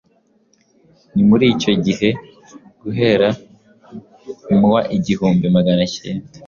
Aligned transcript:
Ni 1.13 1.23
muri 1.29 1.45
icyo 1.53 1.71
gihe, 1.85 2.09
guhera 2.81 3.29
mu 4.57 4.67
wa 4.73 4.81
igihumbi 4.97 5.45
Magana 5.55 5.83
cyenda 5.95 6.27